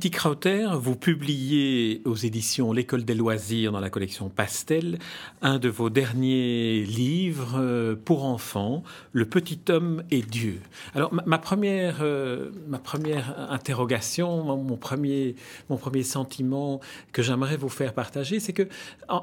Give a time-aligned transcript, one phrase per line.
[0.00, 4.98] Kitty Krauter, vous publiez aux éditions L'École des loisirs dans la collection Pastel
[5.42, 10.60] un de vos derniers livres euh, pour enfants, Le petit homme et Dieu.
[10.94, 15.34] Alors ma, première, euh, ma première interrogation, mon, premier,
[15.68, 16.80] mon premier sentiment
[17.12, 18.68] que j'aimerais vous faire partager, c'est que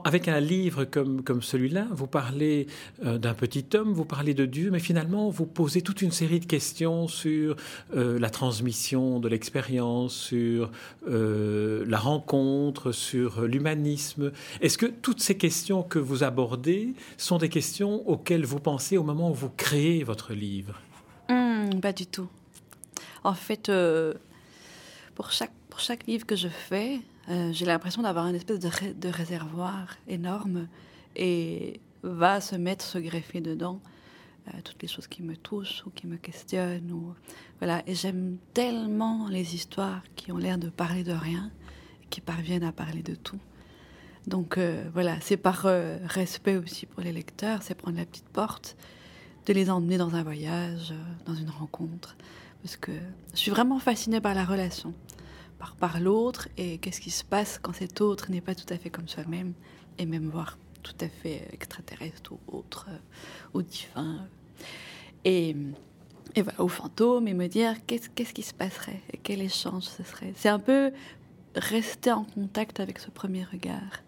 [0.05, 2.67] avec un livre comme, comme celui-là, vous parlez
[3.03, 6.39] euh, d'un petit homme, vous parlez de Dieu, mais finalement vous posez toute une série
[6.39, 7.55] de questions sur
[7.95, 10.66] la transmission de l'expérience, sur
[11.07, 14.31] euh, la rencontre, sur l'humanisme.
[14.61, 19.03] Est-ce que toutes ces questions que vous abordez sont des questions auxquelles vous pensez au
[19.03, 20.79] moment où vous créez votre livre?
[21.29, 22.27] Hmm, Pas du tout.
[23.23, 24.13] En fait, euh,
[25.15, 25.51] pour, chaque,
[26.07, 30.67] livre que je fais, euh, j'ai l'impression d'avoir une espèce de, de réservoir énorme
[31.15, 33.81] et va se mettre, se greffer dedans.
[34.53, 36.91] Euh, toutes les choses qui me touchent ou qui me questionnent.
[36.91, 37.13] Ou,
[37.59, 37.83] voilà.
[37.87, 41.51] Et j'aime tellement les histoires qui ont l'air de parler de rien,
[42.09, 43.39] qui parviennent à parler de tout.
[44.25, 48.27] Donc euh, voilà, c'est par euh, respect aussi pour les lecteurs, c'est prendre la petite
[48.27, 48.75] porte,
[49.45, 50.93] de les emmener dans un voyage,
[51.25, 52.17] dans une rencontre.
[52.61, 52.91] Parce que
[53.33, 54.93] je suis vraiment fascinée par la relation,
[55.59, 58.77] par, par l'autre et qu'est-ce qui se passe quand cet autre n'est pas tout à
[58.77, 59.53] fait comme soi-même,
[59.97, 62.87] et même voir tout à fait extraterrestre ou autre,
[63.53, 64.27] ou divin,
[65.27, 65.55] et,
[66.35, 70.03] et voilà, au fantôme, et me dire qu'est-ce, qui se passerait, et quel échange ce
[70.03, 70.31] serait.
[70.37, 70.91] C'est un peu
[71.53, 74.03] rester en contact avec ce premier regard.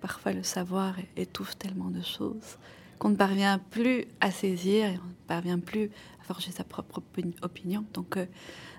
[0.00, 2.58] Parfois, le savoir étouffe tellement de choses
[2.98, 7.00] qu'on ne parvient plus à saisir et on ne parvient plus à forger sa propre
[7.42, 7.84] opinion.
[7.94, 8.26] Donc, euh,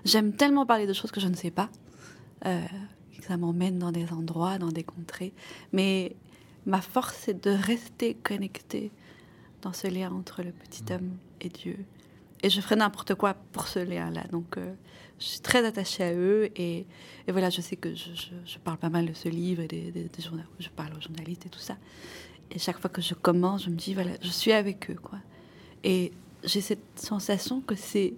[0.04, 1.70] j'aime tellement parler de choses que je ne sais pas,
[2.44, 2.60] euh,
[3.22, 5.32] ça m'emmène dans des endroits, dans des contrées.
[5.72, 6.14] Mais
[6.66, 8.92] ma force, c'est de rester connectée
[9.62, 10.94] dans ce lien entre le petit mm.
[10.94, 11.10] homme
[11.40, 11.76] et Dieu.
[12.42, 14.24] Et je ferai n'importe quoi pour ce lien-là.
[14.30, 14.72] Donc, euh,
[15.18, 16.48] je suis très attachée à eux.
[16.56, 16.86] Et,
[17.28, 20.08] voilà, je sais que je, parle pas mal de ce livre et des, des,
[20.58, 21.76] je parle aux journalistes et tout ça.
[22.50, 25.18] Et chaque fois que je commence, je me dis, voilà, je suis avec eux, quoi.
[25.84, 28.14] Et j'ai cette sensation que c'est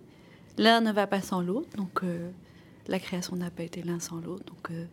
[0.56, 1.76] l'un ne va pas sans l'autre.
[1.76, 2.30] Donc, euh,
[2.86, 4.44] la création n'a pas été l'un sans l'autre.
[4.44, 4.86] Donc, euh,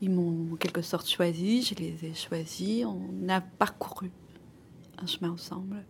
[0.00, 2.86] ils m'ont en quelque sorte choisi, je les ai choisis.
[2.86, 4.10] On a parcouru
[5.02, 5.84] un chemin ensemble.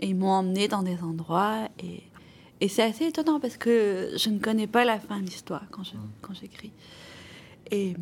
[0.00, 1.68] Et ils m'ont emmené dans des endroits.
[1.78, 2.02] Et,
[2.60, 5.84] et c'est assez étonnant parce que je ne connais pas la fin de l'histoire quand,
[5.84, 6.10] je, mm.
[6.22, 6.72] quand j'écris.
[7.70, 7.94] Et,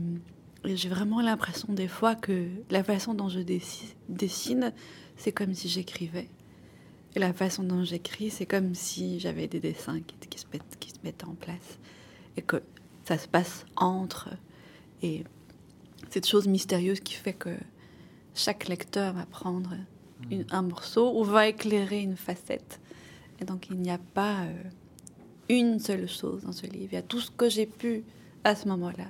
[0.64, 4.72] j'ai vraiment l'impression des fois que la façon dont je dessine,
[5.16, 6.28] c'est comme si j'écrivais.
[7.16, 10.78] Et la façon dont j'écris, c'est comme si j'avais des dessins qui, qui, se mettent,
[10.78, 11.80] qui se mettaient en place.
[12.36, 12.62] Et que
[13.04, 14.28] ça se passe entre.
[15.02, 15.24] Et
[16.10, 17.56] cette chose mystérieuse qui fait que
[18.34, 19.74] chaque lecteur va prendre
[20.50, 22.80] un morceau ou va éclairer une facette.
[23.40, 24.62] Et donc il n'y a pas euh,
[25.48, 26.88] une seule chose dans ce livre.
[26.92, 28.04] Il y a tout ce que j'ai pu
[28.44, 29.06] à ce moment-là.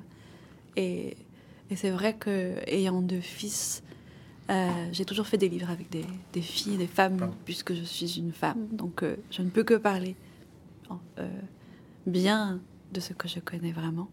[0.76, 1.16] Et,
[1.70, 3.82] et c'est vrai que ayant deux fils,
[4.50, 8.18] euh, j'ai toujours fait des livres avec des, des, filles, des femmes, puisque je suis
[8.18, 8.66] une femme.
[8.72, 10.16] Donc euh, je ne peux que parler
[12.06, 12.60] bien
[12.92, 14.10] de ce que je connais vraiment,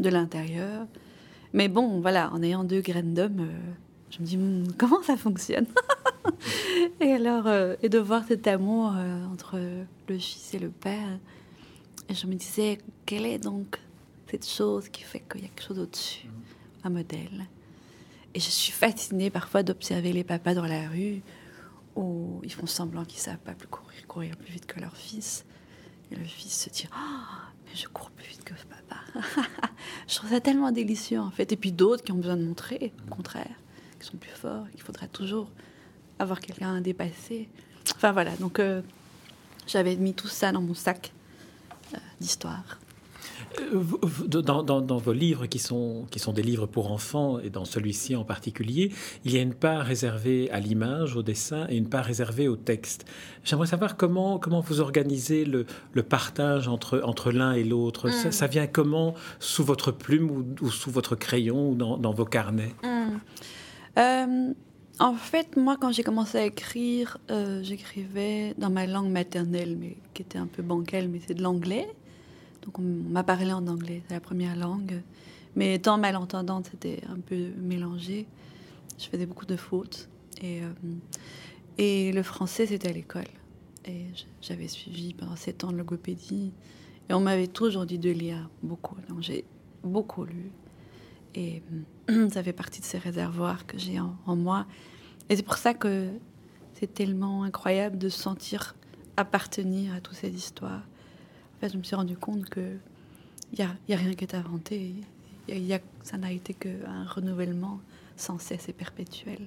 [0.00, 0.86] de l'intérieur.
[1.52, 3.46] Mais bon, voilà, en ayant deux graines d'homme,
[4.10, 5.66] je me dis, hmm, comment ça fonctionne
[7.00, 9.58] Et alors, euh, et de voir cet amour euh, entre
[10.08, 11.18] le fils et le père.
[12.08, 13.78] Et je me disais, quelle est donc
[14.28, 16.28] cette chose qui fait qu'il y a quelque chose au-dessus,
[16.82, 17.46] un modèle?
[18.34, 21.22] Et je suis fascinée parfois d'observer les papas dans la rue
[21.96, 25.44] où ils font semblant qu'ils savent pas plus courir, courir plus vite que leur fils.
[26.10, 27.24] Et le fils se dit, oh,
[27.64, 29.28] mais je cours plus vite que papa.
[30.08, 31.52] je trouve ça tellement délicieux en fait.
[31.52, 33.54] Et puis d'autres qui ont besoin de montrer, au contraire
[34.00, 35.50] qui sont plus forts, qu'il faudra toujours
[36.18, 37.48] avoir quelqu'un à dépasser.
[37.94, 38.82] Enfin voilà, donc euh,
[39.66, 41.12] j'avais mis tout ça dans mon sac
[41.94, 42.78] euh, d'histoire.
[43.72, 43.82] Euh,
[44.42, 48.14] dans, dans, vos livres qui sont, qui sont des livres pour enfants, et dans celui-ci
[48.14, 48.92] en particulier,
[49.24, 52.56] il y a une part réservée à l'image, au dessin, et une part réservée au
[52.56, 53.06] texte.
[53.44, 58.10] J'aimerais savoir comment, comment vous organisez le, le partage entre, entre l'un et l'autre.
[58.10, 58.50] Ça, mm.
[58.50, 60.30] vient comment Sous votre plume
[60.60, 62.74] ou, sous votre crayon ou dans, dans vos carnets?
[62.82, 63.18] Mm.
[63.98, 64.52] Euh,
[64.98, 69.96] en fait, moi, quand j'ai commencé à écrire, euh, j'écrivais dans ma langue maternelle, mais
[70.14, 71.88] qui était un peu bancale, mais c'est de l'anglais.
[72.62, 75.02] Donc, on m'a parlé en anglais, c'est la première langue.
[75.56, 78.26] Mais étant malentendante, c'était un peu mélangé.
[78.98, 80.08] Je faisais beaucoup de fautes.
[80.42, 80.72] Et, euh,
[81.78, 83.24] et le français, c'était à l'école.
[83.86, 84.04] Et
[84.42, 86.52] j'avais suivi pendant sept ans de logopédie.
[87.08, 88.96] Et on m'avait toujours dit de lire beaucoup.
[89.08, 89.44] Donc j'ai
[89.82, 90.52] beaucoup lu.
[91.34, 91.62] Et
[92.32, 94.66] ça fait partie de ces réservoirs que j'ai en, moi.
[95.28, 96.08] Et c'est pour ça que
[96.74, 98.74] c'est tellement incroyable de se sentir
[99.16, 100.82] appartenir à toutes ces histoires.
[101.56, 102.76] En fait, je me suis rendu compte que
[103.52, 104.94] il n'y a, y a, rien qui est inventé.
[105.48, 107.80] Y a, ça n'a été qu'un renouvellement
[108.16, 109.46] sans cesse et perpétuel.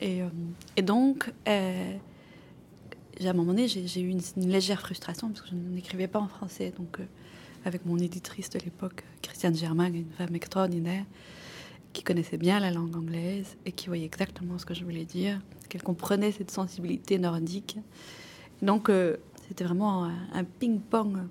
[0.00, 1.96] Et, euh, donc, euh,
[3.20, 6.28] à un moment donné, j'ai eu une, légère frustration parce que je n'écrivais pas en
[6.28, 6.72] français.
[6.76, 7.04] Donc, euh,
[7.64, 11.04] avec mon éditrice de l'époque, Christiane Germain, une femme extraordinaire,
[11.92, 15.40] qui connaissait bien la langue anglaise et qui voyait exactement ce que je voulais dire,
[15.68, 17.78] qu'elle comprenait cette sensibilité nordique.
[18.62, 19.16] Donc, euh,
[19.48, 21.26] c'était vraiment un, ping-pong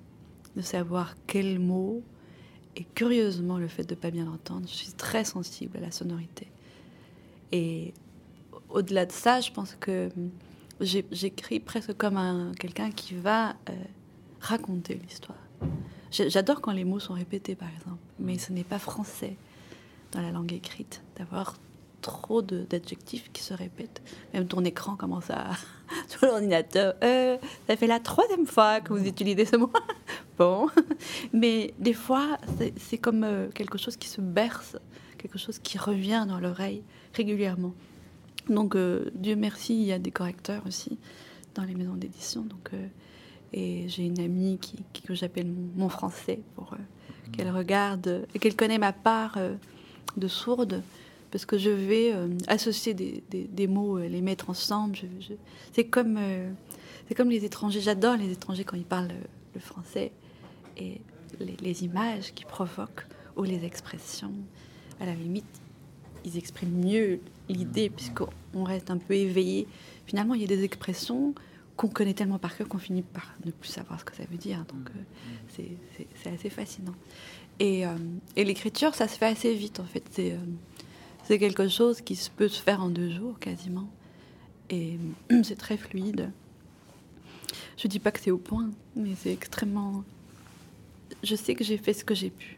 [0.55, 2.01] de savoir quel mot.
[2.75, 5.91] Et curieusement, le fait de ne pas bien l'entendre, je suis très sensible à la
[5.91, 6.47] sonorité.
[7.51, 7.93] Et
[8.69, 10.09] au-delà de ça, je pense que
[10.81, 13.73] j'écris presque comme quelqu'un qui va euh,
[14.39, 15.37] raconter l'histoire.
[16.11, 19.35] J'adore quand les mots sont répétés, par exemple, mais ce n'est pas français
[20.11, 21.55] dans la langue écrite d'avoir
[22.01, 24.01] trop d'adjectifs qui se répètent.
[24.33, 25.51] Même ton écran commence à
[26.07, 26.93] sur l'ordinateur.
[27.03, 27.37] Euh,
[27.67, 29.71] ça fait la troisième fois que vous utilisez ce mot.
[30.37, 30.69] bon,
[31.33, 32.37] mais des fois,
[32.77, 34.77] c'est comme euh, quelque chose qui se berce,
[35.17, 36.83] quelque chose qui revient dans l'oreille
[37.13, 37.73] régulièrement.
[38.47, 40.97] Donc, euh, Dieu merci, il y a des correcteurs aussi
[41.55, 42.41] dans les maisons d'édition.
[42.43, 42.71] Donc,
[43.53, 46.77] et j'ai une amie qui, que j'appelle mon, français pour euh,
[47.31, 49.37] qu'elle regarde et qu'elle connaît ma part
[50.15, 50.81] de sourde
[51.31, 52.13] parce que je vais
[52.47, 54.97] associer des, des, mots, les mettre ensemble.
[55.73, 56.17] c'est comme
[57.07, 57.81] c'est comme les étrangers.
[57.81, 59.11] J'adore les étrangers quand ils parlent
[59.53, 60.13] le français
[60.77, 61.01] et
[61.41, 63.05] les, les images qu'ils provoquent
[63.35, 64.33] ou les expressions.
[65.01, 65.45] À la limite,
[66.25, 69.67] ils expriment mieux l'idée, puisqu'on reste un peu éveillé.
[70.05, 71.33] Finalement, il y a des expressions
[71.77, 74.37] qu'on connaît tellement par cœur qu'on finit par ne plus savoir ce que ça veut
[74.37, 74.65] dire.
[74.65, 75.73] Donc, euh,
[76.19, 76.95] c'est assez fascinant.
[77.61, 77.95] Euh,
[78.35, 80.03] et, l'écriture, ça se fait assez vite, en fait.
[80.11, 83.87] C'est euh, quelque chose qui peut se faire en deux jours, quasiment.
[84.71, 84.97] Et
[85.43, 86.31] c'est très fluide.
[87.77, 90.03] Je dis pas que c'est au point, mais c'est extrêmement...
[91.23, 92.57] Je sais que j'ai fait ce que j'ai pu.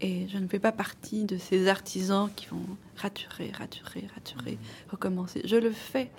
[0.00, 2.64] Et je ne fais pas partie de ces artisans qui vont
[2.96, 4.58] raturer, raturer, raturer,
[4.90, 5.42] recommencer.
[5.44, 6.10] Je le fais.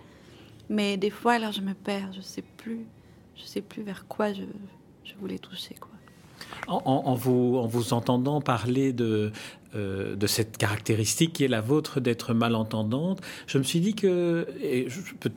[0.71, 2.85] Mais des fois, alors je me perds, je ne sais plus.
[3.35, 4.43] Je sais plus vers quoi je,
[5.03, 5.75] je voulais toucher.
[5.79, 5.91] Quoi.
[6.67, 9.31] En, vous, en vous entendant parler de,
[9.75, 14.47] euh, de cette caractéristique qui est la vôtre d'être malentendante, je me suis dit que,
[14.61, 14.87] et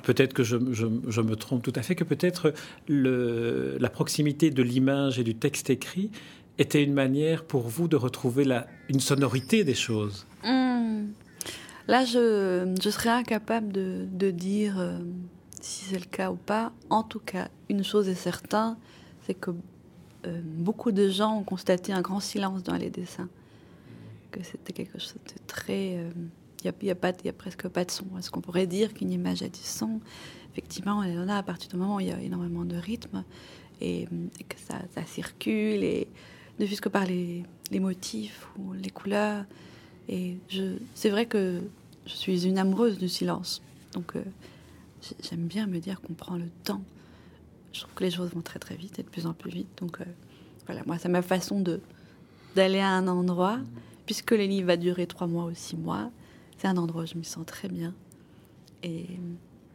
[0.04, 2.52] peut-être que je, je, je, me trompe tout à fait, que peut-être
[2.88, 6.10] la proximité de l'image et du texte écrit
[6.58, 11.06] était une manière pour vous de retrouver la, une sonorité des choses hmm.
[11.86, 14.98] Là, je, serais incapable de, dire euh,
[15.60, 16.72] si c'est le cas ou pas.
[16.90, 18.76] En tout cas, une chose est certaine,
[19.26, 19.50] c'est que
[20.26, 23.28] euh, beaucoup de gens ont constaté un grand silence dans les dessins.
[24.30, 25.98] Que c'était quelque chose de très...
[25.98, 26.10] Euh,
[26.64, 28.06] il n'y a, presque pas de son.
[28.18, 30.00] Est-ce qu'on pourrait dire qu'une image a du son?
[30.52, 33.22] Effectivement, elle en a à partir du moment où il y a énormément de rythme
[33.82, 34.06] et,
[34.48, 36.08] que ça, ça circule et
[36.58, 39.44] ne fût-ce que par les, motifs ou les couleurs.
[40.08, 40.36] Et
[40.94, 41.60] c'est vrai que
[42.06, 43.62] je suis une amoureuse du silence.
[43.92, 44.22] Donc, euh,
[45.22, 46.82] j'aime bien me dire qu'on prend le temps.
[47.72, 49.68] Je trouve que les choses vont très très vite et de plus en plus vite.
[49.80, 50.04] Donc, euh,
[50.66, 51.80] voilà, moi, c'est ma façon de
[52.54, 53.58] d'aller à un endroit,
[54.06, 56.10] puisque les livres va durer trois mois ou six mois.
[56.56, 57.92] C'est un endroit où je me sens très bien.
[58.84, 59.06] Et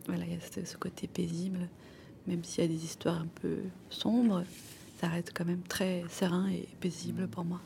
[0.07, 1.67] voilà, il y a ce côté paisible,
[2.25, 3.57] même s'il y a des histoires un peu
[3.89, 4.43] sombres
[4.99, 7.61] ça reste quand même très serein et paisible pour moi.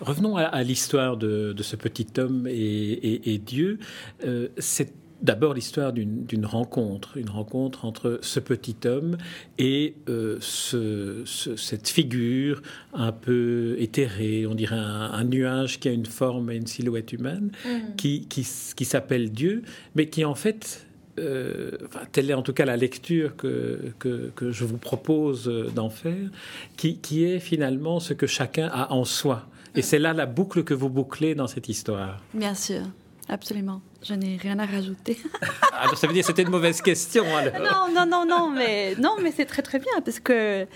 [0.00, 3.78] Revenons à, l'histoire de, ce petit homme et, Dieu.
[4.24, 9.16] Euh, c'est d'abord l'histoire d'une rencontre, une rencontre entre ce petit homme
[9.58, 16.50] et euh, cette figure un peu éthérée, on dirait un, nuage qui a une forme
[16.50, 17.96] et une silhouette humaine, mm.
[17.96, 18.46] qui, qui,
[18.76, 19.62] qui s'appelle Dieu,
[19.96, 20.86] mais qui en fait
[21.18, 21.72] euh,
[22.12, 26.28] telle est en tout cas la lecture que, que, je vous propose d'en faire,
[26.76, 29.46] qui, qui, est finalement ce que chacun a en soi.
[29.74, 32.22] Et c'est là la boucle que vous bouclez dans cette histoire.
[32.34, 32.82] Bien sûr,
[33.28, 33.80] absolument.
[34.02, 35.18] Je n'ai rien à rajouter.
[35.72, 37.54] alors ça veut dire que c'était une mauvaise question alors.
[37.60, 40.66] Non, non, non, non, mais, non, mais c'est très très bien parce que,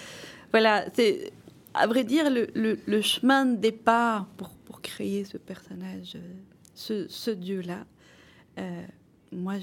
[0.50, 1.32] voilà, c'est,
[1.74, 6.16] à vrai dire, le, le, chemin de départ pour, pour créer ce personnage,
[6.74, 7.84] ce, ce Dieu-là,
[8.58, 8.82] euh,
[9.32, 9.54] moi,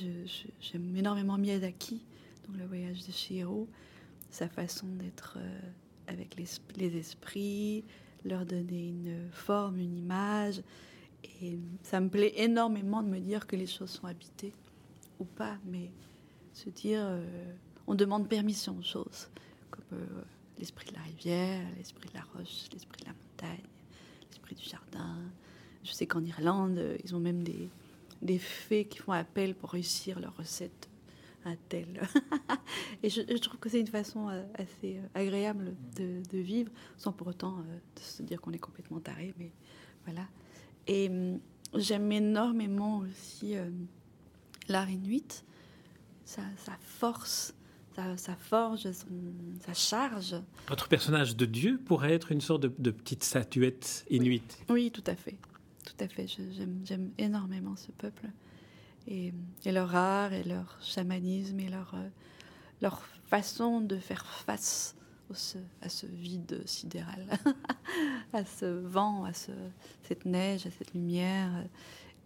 [0.62, 2.02] j'aime énormément Miyazaki,
[2.48, 3.68] dans Le voyage de Shihiro,
[4.32, 5.60] sa façon d'être euh,
[6.08, 6.46] avec les,
[6.78, 7.84] les, esprits,
[8.26, 10.62] leur donner une forme, une image.
[11.42, 14.54] Et ça me plaît énormément de me dire que les choses sont habitées
[15.20, 15.92] ou pas, mais
[16.54, 17.54] se dire, euh,
[17.88, 19.30] on demande permission aux choses,
[19.70, 20.22] comme euh,
[20.58, 23.66] l'esprit de la rivière, l'esprit de la roche, l'esprit de la montagne,
[24.30, 25.18] l'esprit du jardin.
[25.84, 27.70] Je sais qu'en Irlande, ils ont même des,
[28.22, 30.90] des fées qui font appel pour réussir leur recette
[31.46, 32.02] à tel.
[33.04, 37.28] et je, trouve que c'est une façon euh, assez euh, agréable de, vivre, sans pour
[37.28, 39.34] autant euh, de se dire qu'on est complètement taré.
[39.38, 39.52] Mais
[40.06, 40.28] voilà.
[40.88, 41.40] Et hum,
[41.76, 43.56] j'aime énormément aussi
[44.68, 45.44] l'art inuit,
[46.26, 46.44] sa,
[46.82, 47.54] force.
[48.16, 50.36] Sa, forge, sa charge.
[50.70, 54.58] Votre personnage de Dieu pourrait être une sorte de, petite statuette inuite.
[54.70, 55.36] oui tout à fait
[55.84, 56.28] tout à fait.
[56.86, 58.30] J'aime énormément ce peuple
[59.10, 59.34] et,
[59.66, 62.08] leur art et leur chamanisme et leur, euh,
[62.82, 64.96] leur façon de faire face
[65.82, 67.26] à ce vide sidéral,
[68.34, 69.52] à ce vent, à ce,
[70.04, 71.66] cette neige, à cette lumière.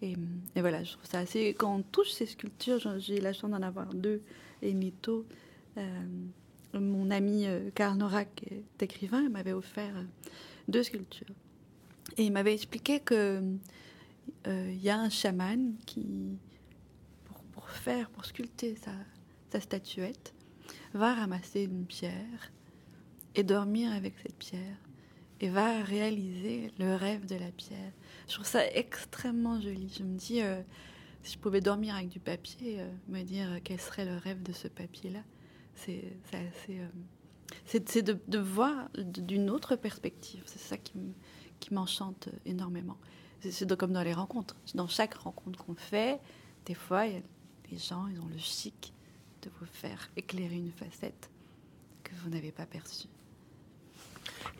[0.01, 0.15] Et,
[0.55, 1.49] voilà, je trouve ça assez.
[1.49, 4.21] Quand on touche ces sculptures, j'ai la chance d'en avoir deux,
[4.61, 5.25] et Nito.
[5.77, 6.01] Euh,
[6.73, 9.93] mon ami euh, Karl Norak est écrivain, m'avait offert
[10.67, 11.33] deux sculptures.
[12.17, 13.41] Et il m'avait expliqué que
[14.47, 16.37] euh, il y a un chaman qui,
[17.75, 18.91] faire, pour sculpter sa,
[19.59, 20.33] statuette,
[20.93, 22.51] va ramasser une pierre
[23.35, 24.77] et dormir avec cette pierre
[25.41, 27.91] et va réaliser le rêve de la pierre.
[28.27, 29.93] Je trouve ça extrêmement joli.
[29.95, 30.61] Je me dis, euh,
[31.21, 34.53] si je pouvais dormir avec du papier, euh, me dire quel serait le rêve de
[34.53, 35.23] ce papier-là,
[35.75, 36.01] c'est
[38.01, 40.43] de, de, voir d'une autre perspective.
[40.45, 41.13] C'est ça qui me
[41.63, 42.97] qui m'enchante énormément.
[43.39, 44.55] C'est comme dans les rencontres.
[44.75, 46.19] Dans chaque rencontre qu'on fait,
[46.65, 47.05] des fois,
[47.73, 48.93] les gens, ils ont le chic
[49.41, 51.29] de vous faire éclairer une facette
[52.03, 53.07] que vous n'avez pas perçue.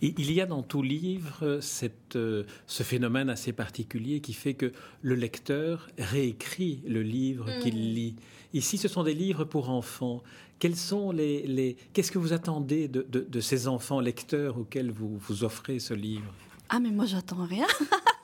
[0.02, 4.74] il y a dans tout livre cette, euh, ce phénomène assez particulier qui fait que
[5.04, 7.60] le lecteur réécrit le livre mm.
[7.60, 8.16] qu'il lit.
[8.54, 10.24] Ici, ce sont des livres pour enfants.
[10.58, 14.92] Quels sont les, les qu'est-ce que vous attendez de, de, de, ces enfants lecteurs auxquels
[14.92, 16.34] vous, vous offrez ce livre?
[16.70, 17.68] Ah, mais moi, j'attends rien.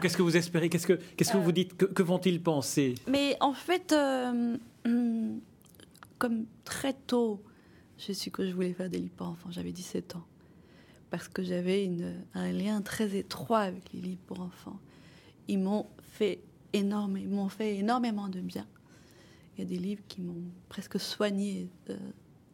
[0.00, 2.94] Qu'est-ce que vous espérez Qu'est-ce que, qu'est-ce que vous dites Que, vont-ils penser?
[3.06, 5.38] Mais en fait, euh, hmm,
[6.18, 7.42] comme très tôt,
[7.98, 9.50] je su que je voulais faire des livres pour enfants.
[9.50, 10.24] J'avais 17 ans.
[11.10, 14.78] Parce que j'avais une, un lien très étroit avec les livres pour enfants.
[15.48, 16.40] Ils m'ont fait,
[16.72, 18.66] énorme, ils m'ont fait énormément de bien.
[19.56, 21.96] Il y a des livres qui m'ont presque soigné euh,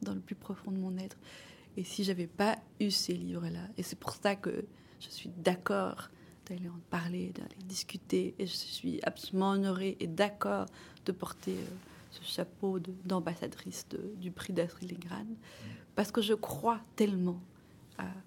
[0.02, 1.16] dans le plus profond de mon être.
[1.76, 4.64] Et si j'avais pas eu ces livres-là, et c'est pour ça que
[5.00, 6.08] je suis d'accord
[6.46, 10.66] d'aller en parler, d'aller discuter, et je suis absolument honorée et d'accord
[11.04, 11.76] de porter euh,
[12.10, 13.86] ce chapeau d'ambassadrice
[14.16, 15.26] du prix d'Astrid Lindgren,
[15.94, 17.40] parce que je crois tellement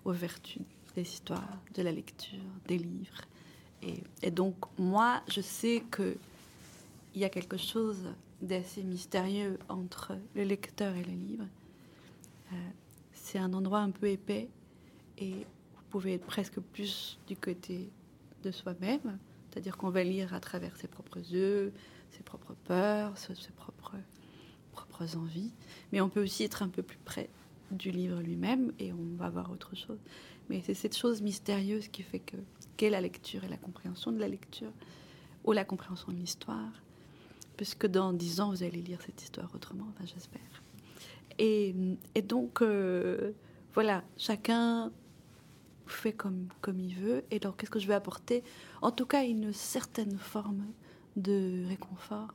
[0.04, 0.64] aux vertus
[0.96, 3.22] des histoires, de la lecture, des livres.
[4.22, 6.18] Et, donc, moi, je sais qu'il
[7.16, 8.00] y a quelque chose
[8.42, 11.46] d'assez mystérieux entre le lecteur et le livre.
[12.52, 12.56] Euh,
[13.14, 14.50] c'est un endroit un peu épais
[15.18, 15.46] et
[15.90, 17.90] pouvez être presque plus du côté
[18.42, 19.18] de soi-même,
[19.50, 21.74] c'est-à-dire qu'on va lire à travers ses propres yeux,
[22.12, 23.96] ses propres peurs, ses, propres,
[24.72, 25.52] propres envies,
[25.92, 27.30] mais on peut aussi être un peu plus près
[27.72, 30.00] du livre lui-même et on va voir autre chose.
[30.50, 32.38] Mais c'est cette chose mystérieuse qui fait que
[32.78, 34.72] qu'est la lecture et la compréhension de la lecture
[35.46, 36.72] ou la compréhension de l'histoire,
[37.58, 40.42] puisque dans dix ans vous allez lire cette histoire autrement, j'espère.
[41.38, 41.76] Et,
[42.16, 43.32] et donc euh,
[43.74, 44.92] voilà, chacun
[45.92, 47.24] fait comme, comme il veut.
[47.32, 48.44] Et donc, qu'est-ce que je vais apporter?
[48.82, 50.66] En tout cas, une certaine forme
[51.16, 52.34] de réconfort.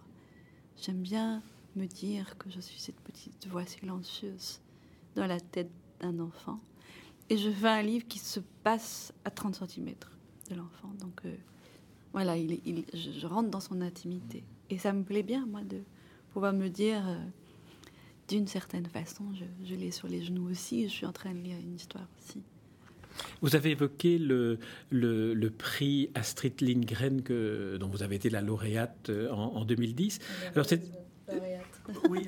[0.77, 1.43] J'aime bien
[1.77, 4.61] me dire que je suis cette petite voix silencieuse
[5.17, 5.71] dans la tête
[6.01, 6.61] d'un enfant.
[7.31, 9.95] Et je fais un livre qui se passe à 30 cm
[10.51, 10.93] de l'enfant.
[11.01, 11.35] Donc, euh,
[12.13, 14.45] voilà, il, il, je, rentre dans son intimité.
[14.71, 15.81] Et ça me plaît bien, moi, de
[16.33, 17.17] pouvoir me dire, euh,
[18.29, 21.39] d'une certaine façon, je, je l'ai sur les genoux aussi, je suis en train de
[21.39, 22.43] lire une histoire aussi.
[23.41, 24.59] Vous avez évoqué le,
[24.91, 30.19] le, prix Astrid Lindgren que, dont vous avez été la lauréate euh, en, 2010.
[30.55, 30.83] Alors c'est
[32.09, 32.27] oui,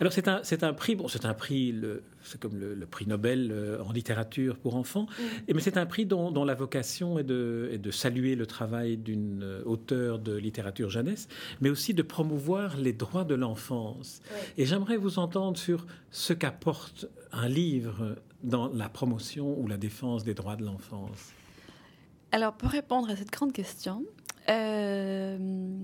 [0.00, 1.74] alors, c'est un, prix, bon, c'est un prix,
[2.22, 5.06] c'est comme le, prix Nobel euh, en littérature pour enfants,
[5.52, 8.96] mais c'est un prix dont, dont, la vocation est de, est de saluer le travail
[8.96, 11.28] d'une euh, auteure de littérature jeunesse,
[11.60, 14.20] mais aussi de promouvoir les droits de l'enfance.
[14.58, 20.24] Et j'aimerais vous entendre sur ce qu'apporte un livre dans la promotion ou la défense
[20.24, 21.32] des droits de l'enfance?
[22.30, 24.04] Alors, pour répondre à cette grande question,
[24.48, 25.78] euh,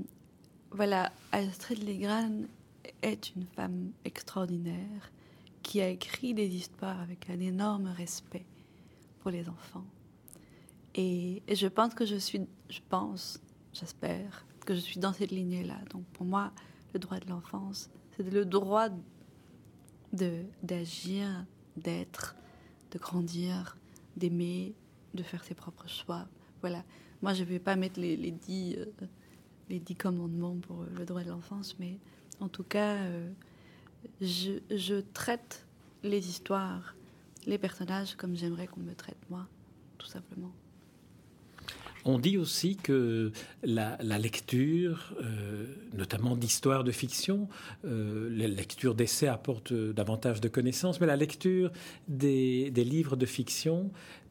[0.71, 2.47] voilà, Astrid Lindgren
[3.03, 5.11] est une femme extraordinaire
[5.63, 8.45] qui a écrit des histoires avec un énorme respect
[9.21, 9.85] pour les enfants.
[10.95, 13.41] Et, je pense que je suis, je pense,
[13.73, 15.79] j'espère, que je suis dans cette lignée-là.
[15.91, 16.53] Donc pour moi,
[16.93, 18.89] le droit de l'enfance, c'est le droit
[20.13, 22.35] d'agir, d'être,
[22.91, 23.77] de grandir,
[24.17, 24.75] d'aimer,
[25.15, 26.27] de faire ses propres choix.
[26.61, 26.85] Voilà.
[27.23, 28.87] Moi, je ne vais pas mettre les, dix, euh,
[29.69, 31.99] les dix commandements pour le droit de l'enfance, mais
[32.41, 33.31] en tout cas, euh,
[34.21, 35.67] je, je, traite
[36.03, 36.95] les histoires,
[37.47, 39.47] les personnages comme j'aimerais qu'on me traite moi,
[39.99, 40.53] tout simplement.
[42.05, 47.49] On dit aussi que la, lecture, euh, notamment d'histoires de fiction,
[47.85, 51.71] euh, la lecture d'essais apporte davantage de connaissances, mais la lecture
[52.09, 53.91] des livres de fiction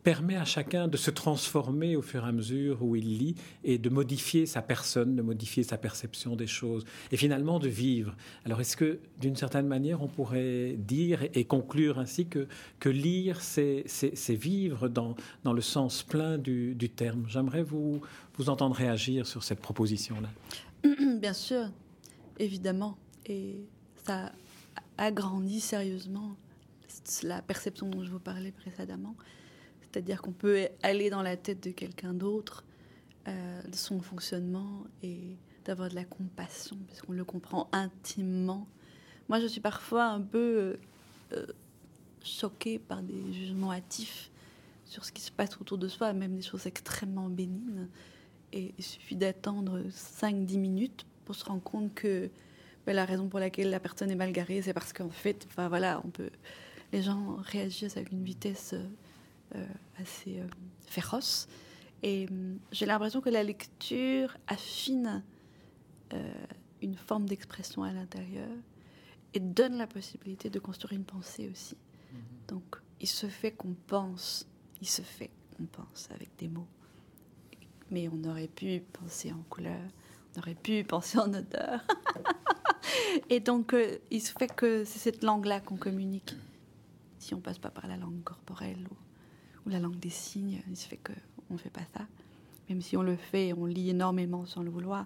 [0.10, 3.78] permet à chacun de se transformer au fur et à mesure où il lit et
[3.78, 8.16] de modifier sa personne, de modifier sa perception des choses et finalement de vivre.
[8.44, 12.48] Alors est-ce que d'une certaine manière on pourrait dire et conclure ainsi que,
[12.80, 13.86] que lire c'est
[14.30, 17.26] vivre dans, dans le sens plein du, du terme?
[17.28, 18.02] J'aimerais vous,
[18.36, 20.30] vous entendre réagir sur cette proposition-là.
[21.20, 21.70] Bien sûr,
[22.40, 22.98] évidemment.
[23.28, 23.62] Et
[24.08, 24.32] ça
[24.98, 26.36] agrandit sérieusement
[27.22, 29.14] la perception dont je vous parlais précédemment.
[29.92, 32.64] C'est-à-dire qu'on peut aller dans la tête de quelqu'un d'autre,
[33.28, 38.68] euh, son fonctionnement et d'avoir de la compassion, parce qu'on le comprend intimement.
[39.28, 40.78] Moi, je suis parfois un peu euh,
[41.34, 41.46] euh,
[42.24, 44.32] choquée par des jugements hâtifs
[44.86, 47.88] sur ce qui se passe autour de soi, même des choses extrêmement bénignes.
[48.54, 52.30] Et il suffit d'attendre 5-10 minutes pour se rendre compte que
[52.86, 55.68] ben, la raison pour laquelle la personne est mal garée, c'est parce qu'en fait, enfin
[55.68, 56.32] voilà, on peut,
[56.92, 58.74] les gens réagissent avec une vitesse
[60.00, 60.48] assez euh,
[60.86, 61.48] féroce.
[62.04, 65.24] Et hum, j'ai l'impression que la lecture affine
[66.14, 66.34] euh,
[66.82, 68.50] une forme d'expression à l'intérieur
[69.34, 71.76] et donne la possibilité de construire une pensée aussi.
[72.12, 72.20] Mhm.
[72.48, 74.48] Donc, il se fait qu'on pense,
[74.82, 76.68] il se fait qu'on pense avec des mots.
[77.92, 79.82] Mais on aurait pu penser en couleur,
[80.36, 81.86] on aurait pu penser en odeur.
[83.30, 83.76] et donc,
[84.10, 86.36] il se fait que c'est cette langue-là qu'on communique,
[87.18, 88.96] si on passe pas par la langue corporelle ou
[89.70, 92.06] la langue des signes, il se fait qu'on ne fait pas ça.
[92.70, 95.06] Même si on le fait, on lit énormément sans le vouloir.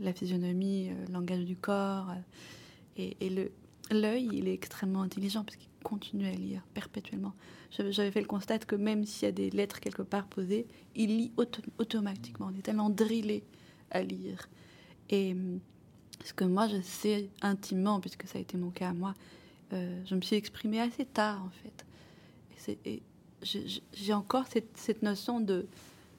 [0.00, 2.10] la physionomie, euh, le langage du corps.
[2.10, 3.50] Euh, et, le,
[3.90, 7.32] l'œil, il est extrêmement intelligent parce qu'il continue à lire perpétuellement.
[7.70, 11.16] J'avais fait le constat que même s'il y a des lettres quelque part posées, il
[11.16, 11.32] lit
[11.78, 12.50] automatiquement.
[12.52, 13.44] On est tellement drillé
[13.90, 14.48] à lire.
[15.08, 15.34] Et
[16.24, 19.14] ce que moi, je sais intimement, puisque ça a été mon cas à moi,
[19.72, 21.86] euh, je me suis exprimée assez tard, en fait.
[23.42, 25.66] J'ai encore cette, notion de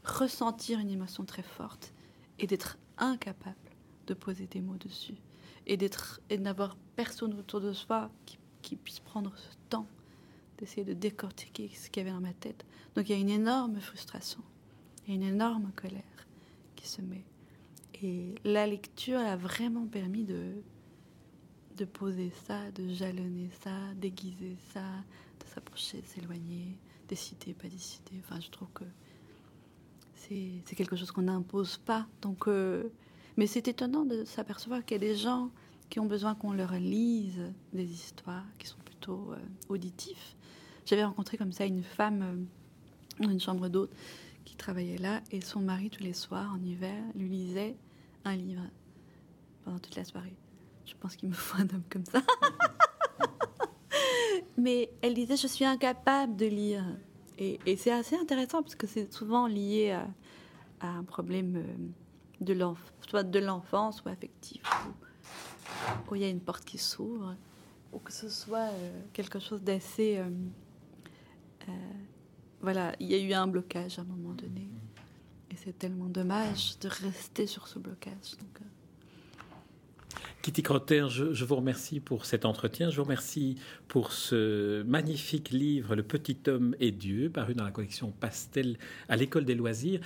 [0.03, 1.93] ressentir une émotion très forte
[2.39, 3.55] et d'être incapable
[4.07, 5.15] de poser des mots dessus
[5.67, 9.88] et d'être et d'avoir personne autour de soi qui, qui, puisse prendre ce temps
[10.57, 12.65] d'essayer de décortiquer ce qu'il y avait dans ma tête.
[12.95, 14.41] Donc il y a une énorme frustration,
[15.07, 16.27] et une énorme colère
[16.75, 17.23] qui se met.
[18.01, 20.53] Et la lecture a vraiment permis de,
[21.77, 24.81] de poser ça, de jalonner ça, d'aiguiser ça,
[25.39, 26.77] de s'approcher, de s'éloigner,
[27.12, 28.13] décider, pas décider.
[28.24, 28.86] Enfin, je trouve que
[30.15, 32.08] c'est quelque chose qu'on n'impose pas.
[32.21, 32.89] Donc, euh,
[33.36, 35.52] mais c'est étonnant de s'apercevoir qu'il y a des gens
[35.89, 37.41] qui ont besoin qu'on leur lise
[37.74, 40.38] des histoires qui sont plutôt euh, auditifs.
[40.86, 43.91] J'avais rencontré comme ça une femme euh, dans une chambre d'hôte
[44.45, 47.76] qui travaillait là et son mari tous les soirs en hiver lui lisait
[48.24, 48.63] un livre
[49.65, 50.36] pendant toute la soirée.
[50.86, 52.21] Je pense qu'il me faut un homme comme ça.
[54.62, 56.86] Mais elle disait, je suis incapable de lire.
[57.39, 59.91] Et, c'est assez intéressant parce que c'est souvent lié
[60.80, 62.76] à, un problème euh, de
[63.08, 64.62] soit de l'enfance ou affectif,
[66.10, 67.36] où, il y a une porte qui s'ouvre,
[67.91, 70.19] ou que ce soit euh, quelque chose d'assez...
[70.19, 70.30] Euh,
[72.62, 74.69] voilà, il y a eu un blocage à un moment donné.
[75.50, 78.36] Et c'est tellement dommage de rester sur ce blocage.
[80.41, 82.89] Kitty Crotter, je, vous remercie pour cet entretien.
[82.89, 87.69] Je vous remercie pour ce magnifique livre, Le Petit Homme et Dieu, paru dans la
[87.69, 88.77] collection Pastel
[89.08, 89.99] à l'École des loisirs.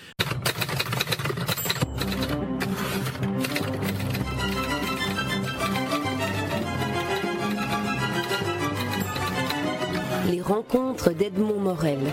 [10.30, 12.05] Les rencontres d'Edmond Morel.